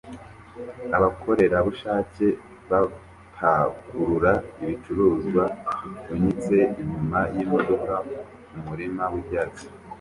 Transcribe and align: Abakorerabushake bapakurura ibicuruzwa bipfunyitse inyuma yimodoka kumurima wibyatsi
Abakorerabushake 0.97 2.27
bapakurura 2.69 4.31
ibicuruzwa 4.61 5.43
bipfunyitse 5.87 6.57
inyuma 6.81 7.19
yimodoka 7.35 7.93
kumurima 8.49 9.03
wibyatsi 9.13 9.65